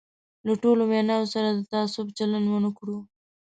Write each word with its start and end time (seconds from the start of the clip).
له 0.47 0.53
ټولو 0.63 0.83
ویناوو 0.91 1.31
سره 1.33 1.49
د 1.51 1.59
تعصب 1.71 2.05
چلند 2.17 2.47
ونه 2.49 2.69
کړو. 2.77 2.97